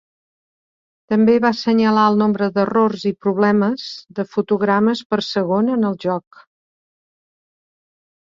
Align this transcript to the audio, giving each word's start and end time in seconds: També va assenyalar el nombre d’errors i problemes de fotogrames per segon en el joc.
També 1.13 1.33
va 1.43 1.49
assenyalar 1.55 2.05
el 2.11 2.15
nombre 2.21 2.47
d’errors 2.55 3.03
i 3.11 3.11
problemes 3.25 3.85
de 4.19 4.25
fotogrames 4.31 5.03
per 5.11 5.21
segon 5.27 5.69
en 5.77 5.85
el 5.91 5.99
joc. 6.07 6.43